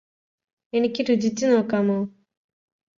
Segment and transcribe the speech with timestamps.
[0.73, 1.99] എനിക്ക് രുചിച്ചു നോക്കാമോ